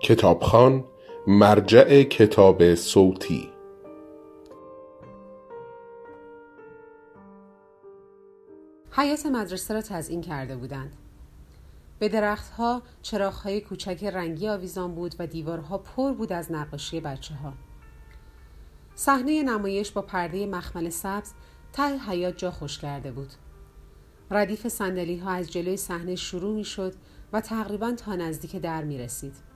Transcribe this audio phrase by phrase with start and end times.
[0.00, 0.84] کتابخان
[1.26, 3.52] مرجع کتاب صوتی
[8.90, 10.96] حیات مدرسه را تزئین کرده بودند
[11.98, 17.52] به درختها چراغهای کوچک رنگی آویزان بود و دیوارها پر بود از نقاشی بچه ها.
[18.94, 21.32] صحنه نمایش با پرده مخمل سبز
[21.72, 23.32] ته حیات جا خوش کرده بود.
[24.30, 26.94] ردیف سندلی ها از جلوی صحنه شروع می شد
[27.32, 29.55] و تقریبا تا نزدیک در می رسید.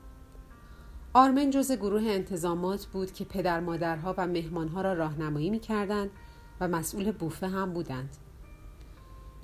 [1.15, 6.11] آرمن جز گروه انتظامات بود که پدر مادرها و مهمانها را راهنمایی می کردند
[6.61, 8.17] و مسئول بوفه هم بودند.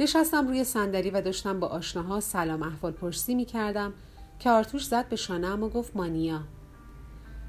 [0.00, 3.92] نشستم روی صندلی و داشتم با آشناها سلام احوال پرسی می کردم
[4.38, 6.40] که آرتوش زد به شانه و گفت مانیا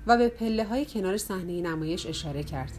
[0.07, 2.71] و به پله های کنار صحنه نمایش اشاره کرد.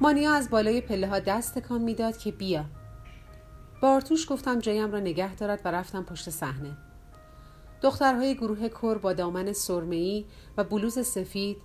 [0.00, 2.64] مانیا از بالای پله ها دست تکان می‌داد که بیا.
[3.82, 6.76] با آرتوش گفتم جایم را نگه دارد و رفتم پشت صحنه.
[7.84, 10.24] دخترهای گروه کور با دامن سرمه‌ای
[10.56, 11.56] و بلوز سفید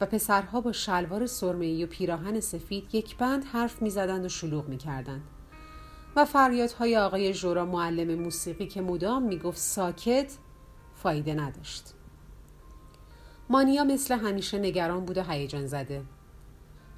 [0.00, 5.22] و پسرها با شلوار سرمه‌ای و پیراهن سفید یک بند حرف می‌زدند و شلوغ می‌کردند.
[6.16, 10.32] و فریادهای آقای جورا معلم موسیقی که مدام می‌گفت ساکت
[10.94, 11.94] فایده نداشت.
[13.48, 16.02] مانیا مثل همیشه نگران بود و هیجان زده.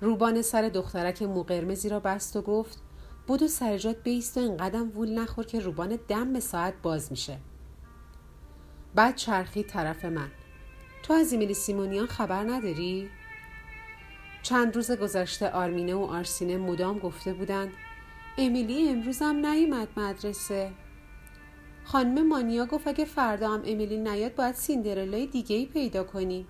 [0.01, 2.79] روبان سر دخترک مو قرمزی را بست و گفت
[3.27, 7.39] بودو سرجات بیست و اینقدم وول نخور که روبان دم به ساعت باز میشه.
[8.95, 10.31] بعد چرخی طرف من.
[11.03, 13.11] تو از ایمیلی سیمونیان خبر نداری؟
[14.43, 17.73] چند روز گذشته آرمینه و آرسینه مدام گفته بودند
[18.39, 20.73] امیلی امروز هم نیومد مدرسه.
[21.85, 26.47] خانم مانیا گفت اگه فردا هم امیلی نیاد باید سیندرلای دیگه ای پیدا کنی.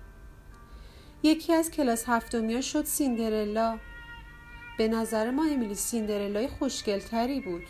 [1.23, 3.79] یکی از کلاس هفتمیا شد سیندرلا.
[4.77, 7.63] به نظر ما امیلی سیندرلای خوشگلتری بود.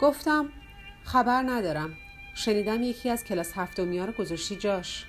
[0.00, 0.48] گفتم
[1.04, 1.96] خبر ندارم.
[2.38, 5.04] شنیدم یکی از کلاس هفتمیا رو گذاشتی جاش.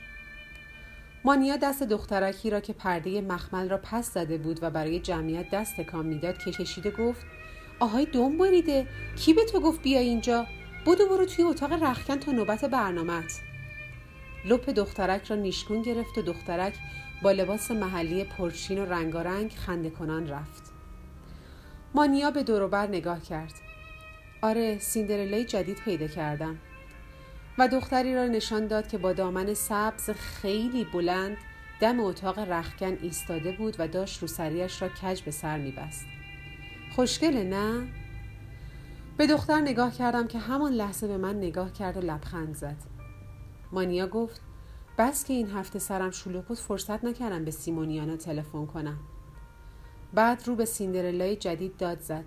[1.23, 5.77] مانیا دست دخترکی را که پرده مخمل را پس زده بود و برای جمعیت دست
[5.77, 7.25] تکان می‌داد که کشیده گفت
[7.79, 10.47] آهای دوم بریده کی به تو گفت بیا اینجا؟
[10.85, 13.39] بودو برو توی اتاق رخکن تا نوبت برنامت
[14.45, 16.73] لپ دخترک را نیشگون گرفت و دخترک
[17.21, 20.63] با لباس محلی پرچین و رنگارنگ خنده کنان رفت.
[21.95, 23.53] مانیا به دوروبر نگاه کرد.
[24.41, 26.59] آره سیندرلای جدید پیدا کردم.
[27.57, 31.37] و دختری را نشان داد که با دامن سبز خیلی بلند
[31.79, 36.05] دم اتاق رخکن ایستاده بود و داشت رو سریش را کج به سر میبست.
[36.95, 37.87] خوشگله نه؟
[39.17, 42.77] به دختر نگاه کردم که همان لحظه به من نگاه کرد و لبخند زد.
[43.71, 44.41] مانیا گفت
[44.97, 48.99] بس که این هفته سرم شلوغ بود فرصت نکردم به سیمونیانا تلفن کنم.
[50.13, 52.25] بعد رو به سیندرلای جدید داد زد.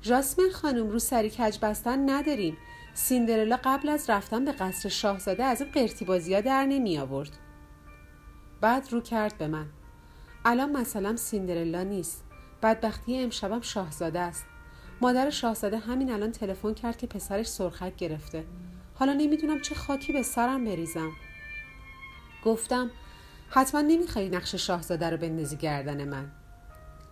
[0.00, 2.56] جاسمن خانم رو سری کج بستن نداریم.
[2.94, 7.36] سیندرلا قبل از رفتن به قصر شاهزاده از این قرتی بازی ها در نمی آورد.
[8.60, 9.66] بعد رو کرد به من.
[10.44, 12.24] الان مثلا سیندرلا نیست.
[12.62, 14.44] بدبختی امشبم شاهزاده است.
[15.00, 18.44] مادر شاهزاده همین الان تلفن کرد که پسرش سرخک گرفته.
[18.94, 21.10] حالا نمی‌دونم چه خاکی به سرم بریزم.
[22.44, 22.90] گفتم
[23.50, 26.32] حتما نمی‌خوای نقش شاهزاده رو بندازی گردن من.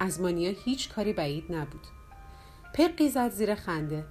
[0.00, 1.86] از مانیا هیچ کاری بعید نبود.
[2.74, 4.04] پقی زد زیر خنده.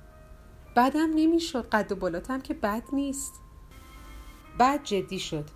[0.75, 3.41] بدم نمی‌شد قد و بالاتم که بد نیست.
[4.57, 5.49] بعد جدی شد.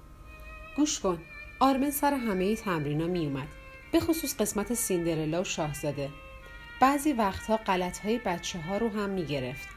[0.76, 1.22] گوش کن
[1.60, 3.48] آرمن سر همه تمرینا می اومد
[3.92, 6.10] به خصوص قسمت سیندرلا و شاهزاده.
[6.82, 9.68] بعضی وقتها غلط های بچه ها رو هم می گرفت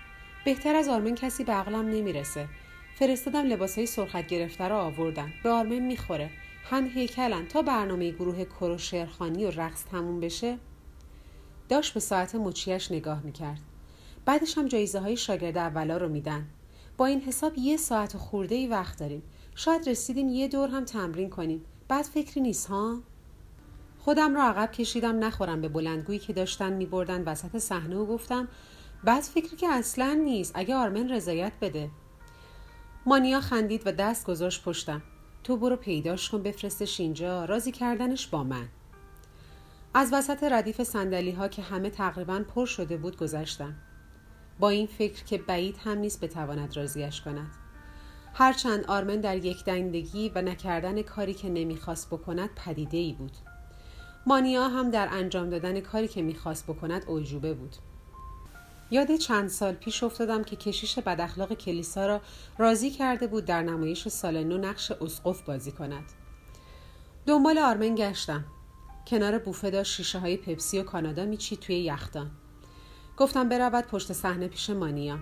[0.45, 2.49] بهتر از آرمن کسی به عقلم نمی‌رسه.
[2.95, 6.31] فرستادم لباس های سرخت گرفته رو آوردن به آرمن می‌خوره.
[6.71, 10.59] هم هیکلن تا برنامه گروه کر و شعرخانی و رقص تموم بشه.
[11.69, 13.61] داشت به ساعت مچیش نگاه می‌کرد.
[14.27, 16.47] بعدش هم جایزه های شاگرد اولا رو میدن.
[16.97, 19.23] با این حساب یه ساعت و خورده ای وقت داریم.
[19.55, 21.65] شاید رسیدیم یه دور هم تمرین کنیم.
[21.89, 22.99] بعد فکری نیست ها؟
[23.99, 28.49] خودم رو عقب کشیدم نخورم به بلندگویی که داشتن میبردن وسط صحنه و گفتم
[29.05, 31.91] بعد فکری که اصلا نیست اگه آرمن رضایت بده.
[33.07, 35.03] مانیا خندید و دست گذاشت پشتم.
[35.45, 37.45] تو برو پیداش کن بفرستش اینجا.
[37.45, 38.69] راضی کردنش با من.
[39.95, 43.75] از وسط ردیف سندلی ها که همه تقریبا پر شده بود گذشتم.
[44.59, 47.51] با این فکر که بعید هم نیست بتواند راضیش کند.
[48.35, 53.33] هرچند آرمن در یک دندگی و نکردن کاری که نمی‌خواست بکند پدیده ای بود.
[54.27, 57.77] مانیا هم در انجام دادن کاری که می‌خواست بکند اوجوبه بود.
[58.91, 62.21] یاد چند سال پیش افتادم که کشیش بداخلاق کلیسا را
[62.59, 66.05] راضی کرده بود در نمایش سال نو نقش اسقف بازی کند.
[67.27, 68.45] دنبال آرمن گشتم.
[69.07, 72.31] کنار بوفه داشت شیشه های پپسی و کانادا میچید توی یختان
[73.17, 75.19] گفتم برود پشت صحنه پیش مانیا.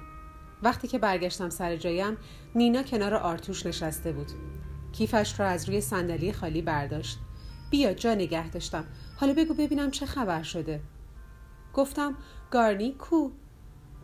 [0.63, 2.17] وقتی که برگشتم سر جایم
[2.55, 4.31] نینا کنار آرتوش نشسته بود.
[4.93, 7.19] کیفش را از روی صندلی خالی برداشت.
[7.71, 8.85] بیا جا نگه داشتم.
[9.17, 10.81] حالا بگو ببینم چه خبر شده.
[11.75, 12.17] گفتم
[12.51, 13.31] گارنی کو؟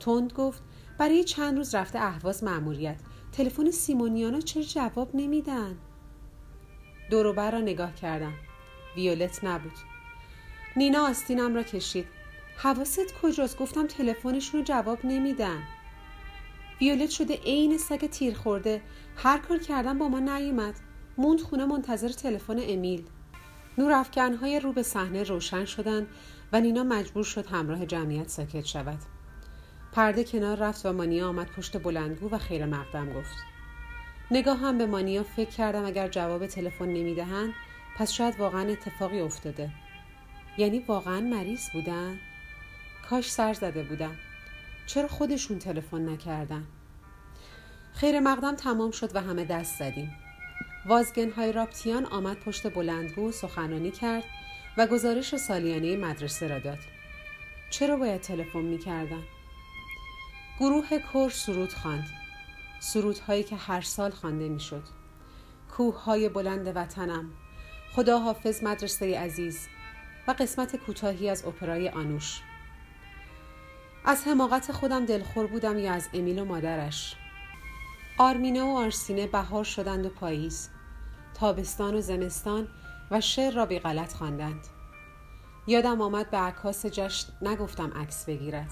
[0.00, 0.62] تند گفت
[0.98, 3.00] برای چند روز رفته اهواز مأموریت.
[3.32, 5.76] تلفن سیمونیانا چرا جواب نمیدن؟
[7.10, 8.32] دوروبر را نگاه کردم.
[8.96, 9.72] ویولت نبود.
[10.76, 12.06] نینا آستینم را کشید.
[12.62, 15.62] حواست کجاست؟ گفتم تلفنشون رو جواب نمیدن.
[16.80, 18.82] ویولت شده عین سگ تیر خورده.
[19.16, 20.74] هر کار کردم با ما نیومد.
[21.18, 23.04] موند خونه منتظر تلفن امیل.
[23.78, 24.06] نور
[24.40, 26.06] های رو به صحنه روشن شدند
[26.52, 28.98] و نینا مجبور شد همراه جمعیت ساکت شود.
[29.92, 33.36] پرده کنار رفت و مانیا آمد پشت بلندگو و خیر مقدم گفت.
[34.30, 37.52] نگاه هم به مانیا فکر کردم اگر جواب تلفن نمی‌دهند
[37.96, 39.70] پس شاید واقعا اتفاقی افتاده.
[40.58, 42.18] یعنی واقعا مریض بودن؟
[43.10, 44.16] کاش سر زده بودم.
[44.86, 46.66] چرا خودشون تلفن نکردن؟
[47.92, 50.16] خیر مقدم تمام شد و همه دست زدیم.
[50.86, 54.24] وازگن های رابتیان آمد پشت بلندگو سخنرانی کرد
[54.76, 56.78] و گزارش سالیانه مدرسه را داد.
[57.70, 59.22] چرا باید تلفن می‌کردن؟
[60.60, 62.10] گروه کور سرود خواند.
[62.80, 64.84] سرودهایی که هر سال خوانده می‌شد.
[65.76, 67.30] کوه های بلند وطنم.
[67.92, 69.68] خدا حافظ مدرسه عزیز.
[70.28, 72.42] و قسمت کوتاهی از اپرای آنوش.
[74.04, 77.16] از حماقت خودم دلخور بودم یا از امیل و مادرش.
[78.18, 80.70] آرمینه و آرسینه بهار شدند و پاییز.
[81.34, 82.68] تابستان و زمستان
[83.10, 84.66] و شعر را بی غلط خواندند.
[85.66, 88.70] یادم آمد به عکاس جشن نگفتم عکس بگیرد.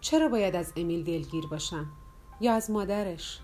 [0.00, 1.86] چرا باید از امیل دلگیر باشم
[2.40, 3.40] یا از مادرش؟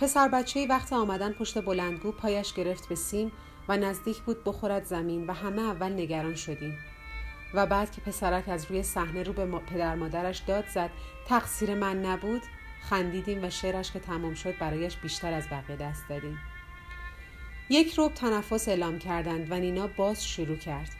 [0.00, 3.32] پسر بچه وقت آمدن پشت بلندگو پایش گرفت به سیم
[3.68, 6.78] و نزدیک بود بخورد زمین و همه اول نگران شدیم.
[7.54, 10.90] و بعد که پسرک از روی صحنه رو به پدر مادرش داد زد
[11.26, 12.42] تقصیر من نبود؟
[12.82, 16.38] خندیدیم و شعرش که تمام شد برایش بیشتر از بقیه دست دادیم.
[17.70, 20.90] یک روب تنفس اعلام کردند و نینا باز شروع کرد.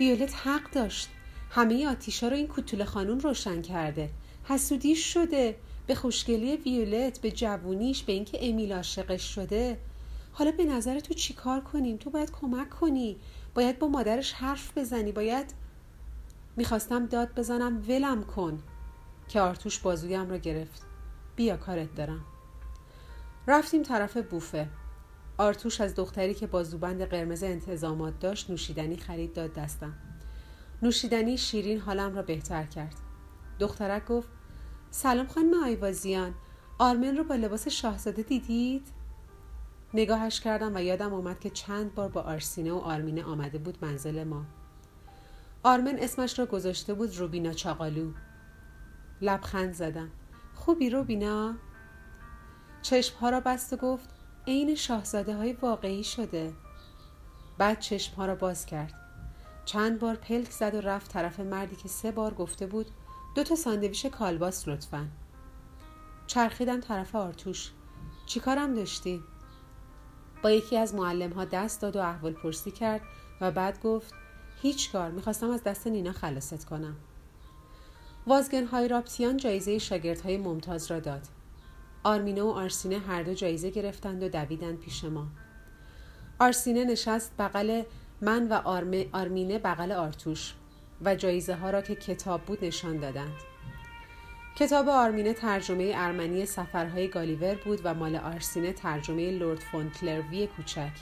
[0.00, 1.08] ویولت حق داشت.
[1.50, 4.10] همه آتیشا رو این کوتوله خانون روشن کرده.
[4.44, 5.56] حسودیش شده.
[5.86, 9.78] به خوشگلی ویولت به جوونیش به اینکه امیل عاشقش شده.
[10.32, 13.16] حالا به نظر تو چیکار کنیم؟ تو باید کمک کنی.
[13.54, 15.12] باید با مادرش حرف بزنی.
[15.12, 15.54] باید
[16.56, 18.62] می‌خواستم داد بزنم ولم کن.
[19.28, 20.82] که آرتوش بازویم را گرفت.
[21.36, 22.24] بیا کارت دارم.
[23.46, 24.68] رفتیم طرف بوفه.
[25.38, 29.94] آرتوش از دختری که بازوبند قرمز انتظامات داشت نوشیدنی خرید داد دستم.
[30.82, 32.94] نوشیدنی شیرین حالم را بهتر کرد.
[33.58, 34.28] دخترک گفت
[34.90, 36.34] سلام خانم آیوازیان.
[36.78, 38.88] آرمن رو با لباس شاهزاده دیدید؟
[39.94, 44.24] نگاهش کردم و یادم آمد که چند بار با آرسینه و آرمینه آمده بود منزل
[44.24, 44.44] ما.
[45.66, 48.12] آرمن اسمش را گذاشته بود روبینا چاقالو.
[49.20, 50.10] لبخند زدم.
[50.54, 51.54] خوبی روبینا؟
[52.82, 54.08] چشمها را بست و گفت
[54.46, 56.52] عین شاهزاده های واقعی شده.
[57.58, 58.94] بعد چشمها را باز کرد.
[59.64, 62.86] چند بار پلک زد و رفت طرف مردی که سه بار گفته بود
[63.34, 65.08] دو تا ساندویچ کالباس لطفا.
[66.26, 67.70] چرخیدم طرف آرتوش.
[68.26, 69.22] چی کارم داشتی؟
[70.42, 73.00] با یکی از معلم ها دست داد و احوال پرسی کرد
[73.40, 74.14] و بعد گفت
[74.62, 75.10] هیچ کار.
[75.10, 76.96] می‌خواستم از دست نینا خلاصت کنم.
[78.26, 81.26] وازگن های رابتیان جایزه شاگرد های ممتاز را داد.
[82.04, 85.26] آرمینه و آرسینه هر دو جایزه گرفتند و دویدند پیش ما.
[86.40, 87.82] آرسینه نشست بغل
[88.20, 88.52] من و
[89.12, 90.54] آرمینه بغل آرتوش
[91.04, 93.34] و جایزه ها را که کتاب بود نشان دادند.
[94.56, 100.92] کتاب آرمینه ترجمه ارمنی سفرهای گالیور بود و مال آرسینه ترجمه لورد فونکلروی کوچک.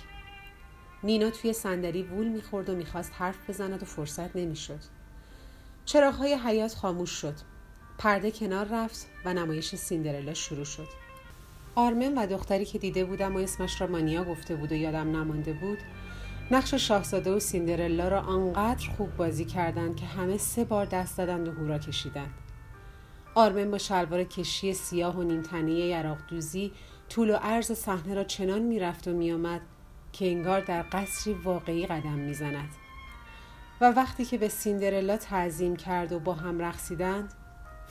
[1.05, 4.81] نینا توی صندلی وول می‌خورد و می‌خواست حرف بزند و فرصت نمی‌شد.
[5.85, 7.35] چراغهای حیات خاموش شد.
[7.99, 10.89] پرده کنار رفت و نمایش سیندرلا شروع شد.
[11.75, 15.53] آرمن و دختری که دیده بودم و اسمش را مانیا گفته بود و یادم نمانده
[15.53, 15.79] بود
[16.51, 21.49] نقش شاهزاده و سیندرلا را آنقدر خوب بازی کردند که همه سه بار دست دادند
[21.49, 22.35] و هورا کشیدند.
[23.35, 26.73] آرمن با شلوار کشی سیاه و نیمتنه یراق دوزی
[27.09, 29.61] طول و عرض صحنه را چنان می‌رفت و میآمد
[30.15, 32.71] که انگار در قصری واقعی قدم می‌زند.
[33.81, 37.35] و وقتی که به سیندرلا تعظیم کرد و با هم رقصیدند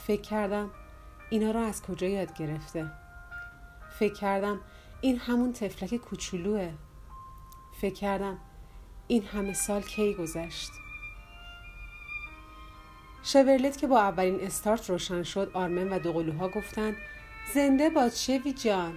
[0.07, 0.71] فکر کردم
[1.29, 2.91] اینا را از کجا یاد گرفته؟
[3.99, 4.59] فکر کردم
[5.01, 6.71] این همون تفلک کوچولوه.
[7.81, 8.37] فکر کردم
[9.07, 10.71] این همه سال کی گذشت.
[13.23, 16.95] شورلت که با اولین استارت روشن شد آرمن و دوقلوها گفتند
[17.53, 18.93] زنده باد شوی جان؟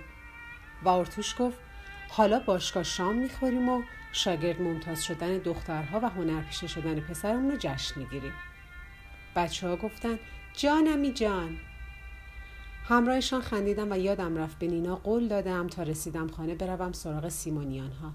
[0.85, 1.66] و آرتوش گفت
[2.09, 3.83] حالا باشگاه شام می‌خوریم و
[4.13, 8.33] شاگرد ممتاز شدن دخترها و هنرپیشه شدن پسرمون رو جشن می‌گیریم
[9.37, 10.19] بچه ها گفتن
[10.53, 11.57] جانمی جان
[12.85, 17.93] همراهشان خندیدم و یادم رفت به نینا قول دادم تا رسیدم خانه بروم سراغ سیمونیان
[17.93, 18.13] ها.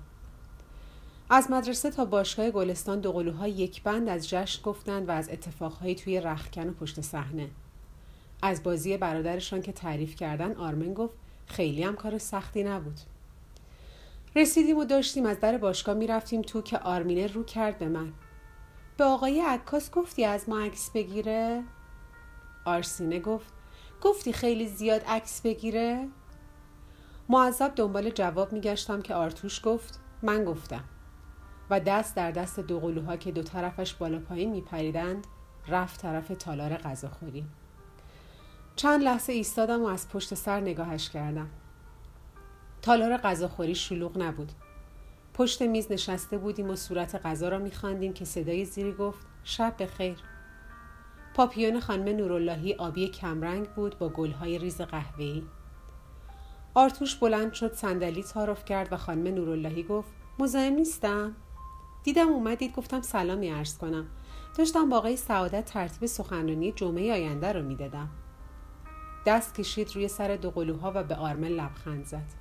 [1.29, 6.19] از مدرسه تا باشگاه گلستان دوقلوها یک بند از جشن گفتند و از اتفاقهایی توی
[6.19, 7.49] رخکن و پشت صحنه.
[8.41, 11.15] از بازی برادرشان که تعریف کردن آرمن گفت
[11.47, 12.99] خیلی هم کار سختی نبود.
[14.35, 18.13] رسیدیم و داشتیم از در باشگاه می‌رفتیم تو که آرمینه رو کرد به من.
[18.97, 21.63] به آقای عکاس گفتی از ما عکس بگیره؟
[22.65, 23.53] آرسینه گفت
[24.01, 26.07] گفتی خیلی زیاد عکس بگیره؟
[27.29, 30.83] معذب دنبال جواب میگشتم که آرتوش گفت من گفتم
[31.69, 35.27] و دست در دست دو قلوها که دو طرفش بالا پایین میپریدند
[35.67, 37.45] رفت طرف تالار غذاخوری
[38.75, 41.49] چند لحظه ایستادم و از پشت سر نگاهش کردم
[42.81, 44.51] تالار غذاخوری شلوغ نبود.
[45.33, 50.17] پشت میز نشسته بودیم و صورت غذا را میخواندیم که صدای زیری گفت شب بخیر.
[51.33, 55.43] پاپیون خانم نوراللهی آبی کمرنگ بود با گلهای ریز قهوه‌ای.
[56.73, 60.09] آرتوش بلند شد صندلی تعارف کرد و خانم نوراللهی گفت
[60.39, 61.35] مزاحم نیستم.
[62.03, 64.07] دیدم اومدید گفتم سلامی عرض کنم.
[64.57, 68.09] داشتم با آقای سعادت ترتیب سخنرانی جمعه آینده رو می‌دادم.
[69.25, 72.40] دست کشید روی سر دو قلوها و به آرمن لبخند زد.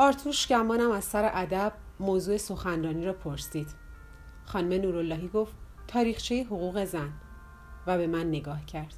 [0.00, 3.68] آرتوش گمانم از سر ادب موضوع سخنرانی را پرسید.
[4.44, 5.52] خانم نوراللهی گفت
[5.86, 7.12] تاریخچه حقوق زن.
[7.86, 8.94] و به من نگاه کرد.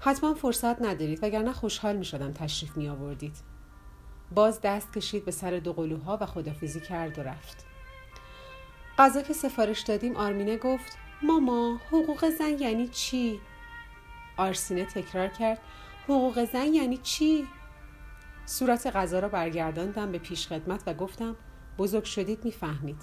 [0.00, 3.36] حتما فرصت ندارید وگرنه خوشحال می شدم تشریف می آوردید
[4.34, 7.66] باز دست کشید به سر دو قلوها و خدافیزی کرد و رفت.
[8.98, 13.40] غذا که سفارش دادیم آرمینه گفت ماما حقوق زن یعنی چی؟
[14.36, 15.60] آرسینه تکرار کرد
[16.04, 17.46] حقوق زن یعنی چی؟
[18.46, 21.36] صورت غذا را برگرداندم به پیش خدمت و گفتم
[21.78, 23.02] بزرگ شدید می‌فهمید.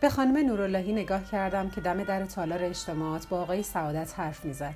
[0.00, 4.74] به خانم نوراللهی نگاه کردم که دم در تالار اجتماعات با آقای سعادت حرف می‌زد.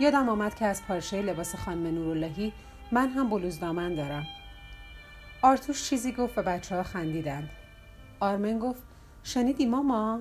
[0.00, 2.52] یادم آمد که از پارچه لباس خانم نوراللهی
[2.92, 4.26] من هم بلوز دامن دارم.
[5.42, 7.50] آرتوش چیزی گفت و بچه ها خندیدند.
[8.20, 8.82] آرمن گفت
[9.22, 10.20] شنیدی ماما؟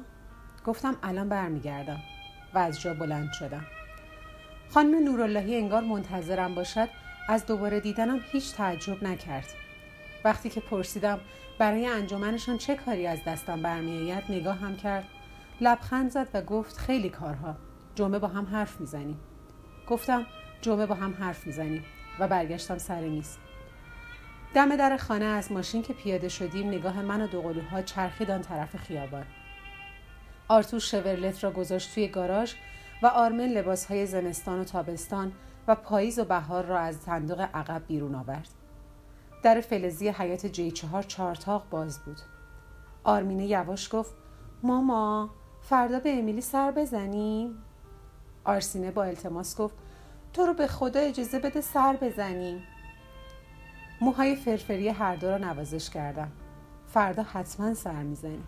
[0.66, 2.00] گفتم الان برمیگردم
[2.54, 3.66] و از جا بلند شدم.
[4.70, 6.90] خانم نوراللهی انگار منتظرم باشد
[7.30, 9.48] از دوباره دیدنم هیچ تعجب نکرد.
[10.24, 11.20] وقتی که پرسیدم
[11.60, 15.08] برای انجمنشان چه کاری از دستم برمیآید نگاه هم کرد.
[15.62, 17.56] لبخند زد و گفت خیلی کارها.
[17.96, 19.20] جمعه با هم حرف می‌زنیم.
[19.88, 20.26] گفتم
[20.62, 21.86] جمعه با هم حرف می‌زنیم
[22.20, 23.38] و برگشتم سر میز.
[24.54, 28.76] دم در خانه از ماشین که پیاده شدیم نگاه من و دوقلوها چرخید آن طرف
[28.76, 29.26] خیابان.
[30.48, 32.54] آرتوش شورلت را گذاشت توی گاراژ
[33.02, 35.32] و آرمن لباسهای زمستان و تابستان
[35.68, 38.50] و پاییز و بهار را از صندوق عقب بیرون آورد.
[39.44, 42.18] در فلزی حیات جی چهار چارتاق باز بود.
[43.04, 44.14] آرمینه یواش گفت
[44.64, 45.30] ماما
[45.62, 47.64] فردا به امیلی سر بزنیم.
[48.44, 49.76] آرسینه با التماس گفت
[50.34, 52.64] تو رو به خدا اجازه بده سر بزنیم.
[54.02, 56.32] موهای فرفری هر دو را نوازش کردم.
[56.88, 58.44] فردا حتما سر می‌زنیم.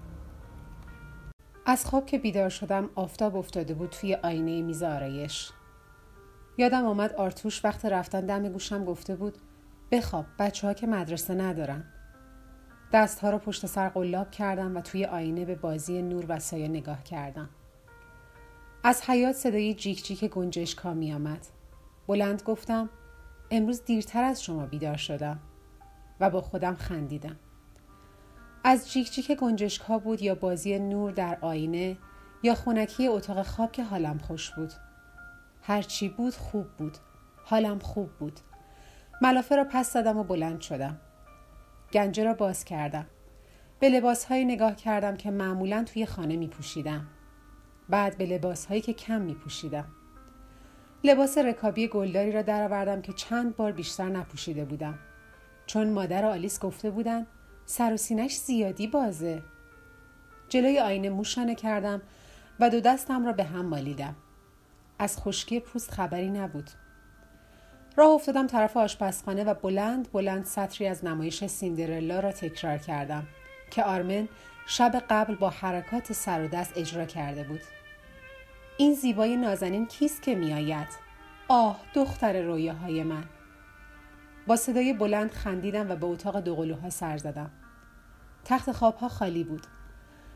[1.65, 5.51] از خواب که بیدار شدم آفتاب افتاده بود توی آینه میز آرایش.
[6.57, 9.37] یادم آمد آرتوش وقت رفتن دم گوشم گفته بود
[9.91, 11.85] بخواب بچه ها که مدرسه ندارن.
[12.93, 17.03] دستها را پشت سر قلاب کردم و توی آینه به بازی نور و سایه نگاه
[17.03, 17.49] کردم.
[18.83, 21.47] از حیات صدای جیک جیک گنجشکا می آمد.
[22.07, 22.89] بلند گفتم
[23.51, 25.39] امروز دیرتر از شما بیدار شدم.
[26.19, 27.35] و با خودم خندیدم.
[28.63, 31.97] از جیک جیک گنجشکا بود یا بازی نور در آینه
[32.43, 34.73] یا خونکی اتاق خواب که حالم خوش بود.
[35.65, 36.97] هرچی بود خوب بود.
[37.45, 38.39] حالم خوب بود.
[39.21, 40.99] ملافه را پس زدم و بلند شدم.
[41.93, 43.05] گنجه را باز کردم.
[43.79, 47.07] به لباسهایی نگاه کردم که معمولا توی خانه می پوشیدم.
[47.89, 49.85] بعد به لباسهایی که کم می پوشیدم.
[51.03, 54.99] لباس رکابی گلداری را درآوردم که چند بار بیشتر نپوشیده بودم.
[55.65, 57.27] چون مادر آلیس گفته بودن
[57.65, 59.43] سر و سینش زیادی بازه.
[60.49, 62.01] جلوی آینه موشانه کردم
[62.59, 64.15] و دو دستم را به هم مالیدم.
[64.99, 66.69] از خشکی پوست خبری نبود.
[67.95, 73.27] راه افتادم طرف آشپزخانه و بلند بلند سطری از نمایش سیندرلا را تکرار کردم
[73.71, 74.27] که آرمن
[74.65, 77.61] شب قبل با حرکات سر و دست اجرا کرده بود.
[78.77, 80.87] این زیبای نازنین کیست که میآید؟
[81.47, 83.23] آه دختر رویاهای من.
[84.47, 87.51] با صدای بلند خندیدم و به اتاق دوقلوها سر زدم.
[88.45, 89.67] تخت خوابها خالی بود.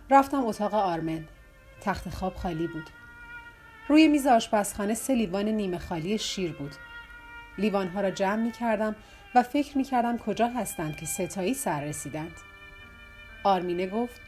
[0.10, 1.26] رفتم اتاق آرمن.
[1.82, 2.90] تخت خواب خالی بود.
[3.88, 6.76] روی میز آشپزخانه سه لیوان نیمه خالی شیر بود
[7.58, 8.96] لیوانها را جمع می کردم
[9.36, 12.36] و فکر می کردم کجا هستند که ستایی سر رسیدند.
[13.44, 14.22] آرمینه گفت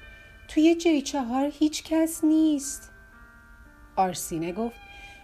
[0.48, 2.92] توی جی چهار هیچ کس نیست.
[3.96, 4.76] آرسینه گفت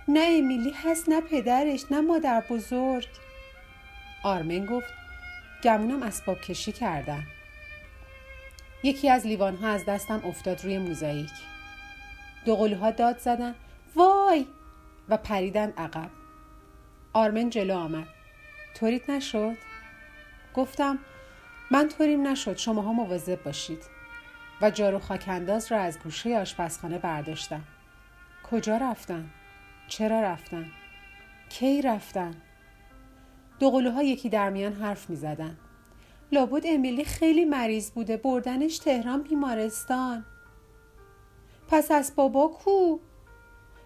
[0.07, 3.07] نه امیلی هست نه پدرش نه مادر بزرگ
[4.23, 4.87] آرمن گفت
[5.63, 7.23] گمونم اسباب کشی کردن
[8.83, 11.31] یکی از لیوانها از دستم افتاد روی موزاییک
[12.45, 13.55] دو قلوها داد زدن
[13.95, 14.47] وای!
[15.09, 16.09] و پریدن عقب.
[17.13, 18.07] آرمن جلو آمد.
[18.75, 19.57] طوریت نشد؟
[20.55, 20.99] گفتم
[21.71, 23.83] من طوریم نشد شماها مواظب باشید.
[24.61, 27.63] و جارو خاکنداز را از گوشه آشپزخانه برداشتم.
[28.51, 29.29] کجا رفتن؟
[29.87, 30.65] چرا رفتن؟
[31.49, 32.35] کی رفتن؟
[33.59, 35.57] دو قلوها یکی در میان حرف می زدن.
[36.31, 40.25] لابد امیلی خیلی مریض بوده بردنش تهران بیمارستان.
[41.67, 42.99] پس از بابا کو؟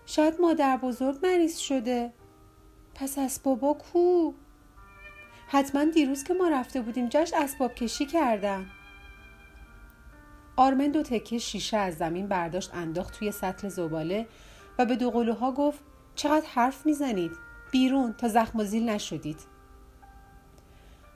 [0.10, 2.14] شاید مادر بزرگ مریض شده.
[2.96, 4.32] پس از بابا کو؟
[5.48, 8.66] حتما دیروز که ما رفته بودیم جاش اسباب کشی کردن.
[10.56, 14.28] آرمن دو تکه شیشه از زمین برداشت انداخت توی سطل زباله
[14.80, 15.12] و به دو
[15.52, 15.80] گفت
[16.16, 17.32] چقدر حرف می‌زنید؟
[17.72, 19.40] بیرون تا زخم و زیل نشدید.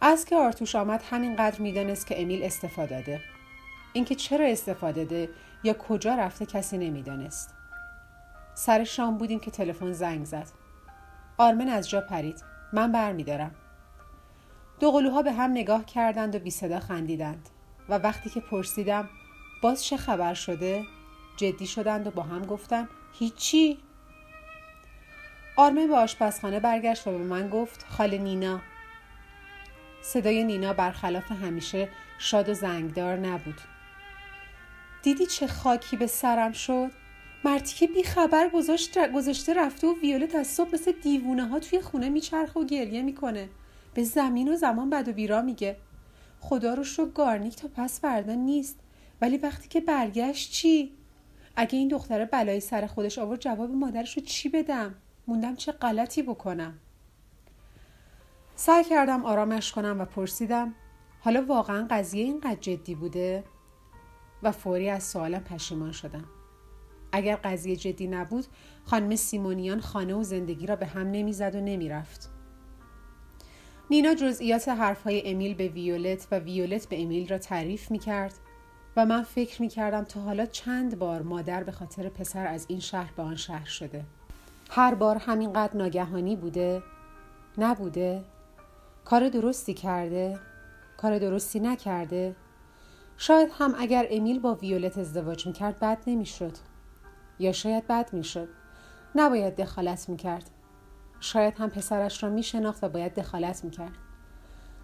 [0.01, 3.21] از که آرتوش آمد همینقدر می‌دانست که امیل استفاده داده.
[3.93, 5.29] اینکه چرا استفاده ده
[5.63, 7.55] یا کجا رفته کسی نمی‌دانست.
[8.55, 10.47] سر شام بودیم که تلفن زنگ زد.
[11.37, 12.43] آرمن از جا پرید.
[12.73, 13.55] من برمیدارم.
[14.79, 17.49] دو قلوها به هم نگاه کردند و بی صدا خندیدند
[17.89, 19.09] و وقتی که پرسیدم
[19.61, 20.83] باز چه خبر شده
[21.37, 23.79] جدی شدند و با هم گفتن هیچی.
[25.55, 28.59] آرمن به آشپزخانه برگشت و به من گفت خاله نینا.
[30.01, 33.61] صدای نینا برخلاف همیشه شاد و زنگدار نبود.
[35.01, 36.91] دیدی چه خاکی به سرم شد؟
[37.45, 38.49] مرتی که بی خبر
[39.13, 43.49] گذاشته رفته و ویولت از صبح مثل دیوونه ها توی خونه میچرخه و گریه می‌کنه.
[43.93, 45.77] به زمین و زمان بد و بیرا میگه.
[46.39, 48.79] خدا رو شو گارنیک تا پس فردا نیست.
[49.21, 50.93] ولی وقتی که برگشت چی؟
[51.55, 54.95] اگه این دختره بلایی سر خودش آورد جواب مادرش رو چی بدم؟
[55.27, 56.79] موندم چه غلطی بکنم.
[58.55, 60.75] سعی کردم آرامش کنم و پرسیدم
[61.19, 63.43] حالا واقعا قضیه اینقدر جدی بوده؟
[64.43, 66.25] و فوری از سوالم پشیمان شدم.
[67.13, 68.45] اگر قضیه جدی نبود
[68.85, 72.29] خانم سیمونیان خانه و زندگی را به هم نمی‌زد و نمی‌رفت.
[73.89, 78.33] نینا جزئیات حرفهای امیل به ویولت و ویولت به امیل را تعریف می کرد
[78.97, 82.79] و من فکر می کردم تا حالا چند بار مادر به خاطر پسر از این
[82.79, 84.05] شهر به آن شهر شده.
[84.69, 86.83] هر بار همینقدر ناگهانی بوده؟
[87.57, 88.23] نبوده.
[89.05, 90.39] کار درستی کرده؟
[90.97, 92.35] کار درستی نکرده.
[93.17, 96.53] شاید هم اگر امیل با ویولت ازدواج می‌کرد بد نمی‌شد.
[97.39, 98.49] یا شاید بد می‌شد.
[99.15, 100.49] نباید دخالت می‌کرد.
[101.19, 103.97] شاید هم پسرش را میشناخت و باید دخالت می‌کرد.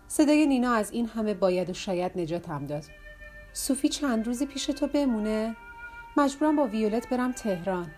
[0.07, 2.83] صدای نینا از این همه باید و شاید نجاتم داد.
[3.53, 5.55] صوفی چند روزی پیش تو بمونه؟
[6.17, 7.91] مجبورم با ویولت برم تهران.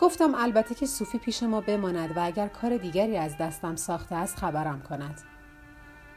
[0.00, 4.36] گفتم البته که صوفی پیش ما بماند و اگر کار دیگری از دستم ساخته است
[4.36, 5.20] خبرم کند.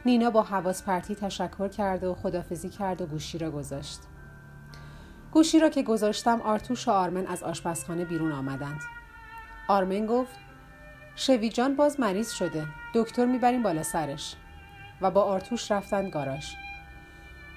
[0.05, 3.99] نینا با حواس پرتی تشکر کرد و خدافزی کرد و گوشی را گذاشت.
[5.31, 8.81] گوشی را که گذاشتم آرتوش و آرمن از آشپزخانه بیرون آمدند.
[9.67, 10.35] آرمن گفت
[11.15, 14.35] شوی جان باز مریض شده دکتر می‌بریم بالا سرش.
[15.01, 16.53] و با آرتوش رفتند گاراژ.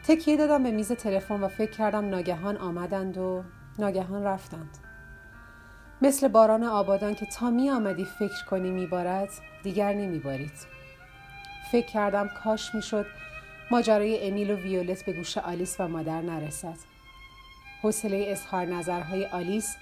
[0.07, 3.45] تکیه دادم به میز تلفن و فکر کردم ناگهان آمدند و
[3.79, 4.79] ناگهان رفتند.
[6.03, 9.29] مثل باران آبادان که تا می آمدی فکر کنی میبارد
[9.63, 10.67] دیگر نمیبارید.
[11.73, 13.07] فکر کردم کاش می‌شد
[13.71, 16.90] ماجرای امیل و ویولت به گوش آلیس و مادر نرسد.
[17.83, 19.77] حوصله اظهار نظرهای آلیس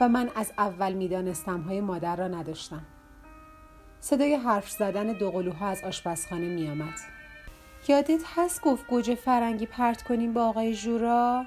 [0.00, 2.82] و من از اول می‌دانستم های مادر را نداشتم.
[4.00, 6.98] صدای حرف زدن دو قلوها از آشپزخانه میآمد.
[7.88, 11.44] یادت هست گفت گوجه فرنگی پرت کنیم با آقای جورا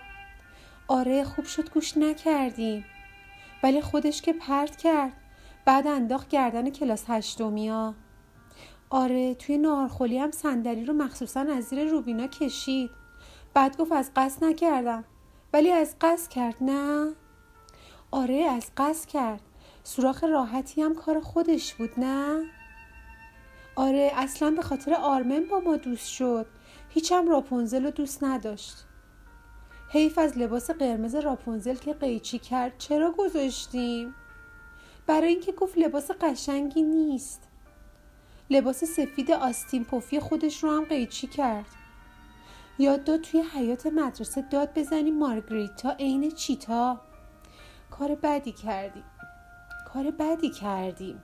[0.87, 2.85] آره خوب شد گوش نکردیم.
[3.63, 5.11] ولی خودش که پرت کرد.
[5.65, 7.93] بعد انداخت گردن کلاس هشتمیا.
[8.89, 12.89] آره توی نارخولی هم صندلی رو مخصوصا از زیر روبینا کشید.
[13.53, 15.03] بعد گفت از قصد نکردم.
[15.53, 17.13] ولی از قصد کرد نه؟
[18.11, 19.41] آره از قصد کرد.
[19.83, 22.43] سوراخ راحتی هم کار خودش بود نه؟
[23.75, 26.45] آره اصلا به خاطر آرمن با ما دوست شد.
[26.89, 28.75] هیچم راپونزل رو دوست نداشت.
[29.89, 34.15] حیف از لباس قرمز راپونزل که قیچی کرد چرا گذاشتیم؟
[35.07, 37.47] برای اینکه گفت لباس قشنگی نیست.
[38.49, 41.76] لباس سفید آستین پفی خودش رو هم قیچی کرد.
[42.79, 47.01] یاد داد توی حیات مدرسه داد بزنیم مارگریتا عین چیتا؟
[47.91, 49.03] کار بدی کردیم
[49.93, 51.23] کار بدی کردیم